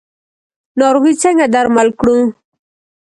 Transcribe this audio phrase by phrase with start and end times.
[0.79, 2.17] ناروغي څنګه درمل کړو؟